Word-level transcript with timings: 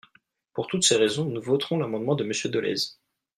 Pour 0.55 0.65
toutes 0.65 0.81
ces 0.81 0.95
raisons, 0.95 1.25
nous 1.25 1.43
voterons 1.43 1.77
l’amendement 1.77 2.15
de 2.15 2.23
Monsieur 2.23 2.49
Dolez. 2.49 2.95